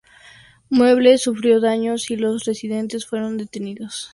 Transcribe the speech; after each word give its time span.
Muebles 0.71 1.21
sufrió 1.21 1.59
daños 1.59 2.09
y 2.09 2.15
los 2.17 2.45
residentes 2.45 3.05
fueron 3.05 3.37
detenidos 3.37 3.59
con 3.59 3.69
las 3.69 3.69
manos 3.69 3.91
levantadas. 3.91 4.09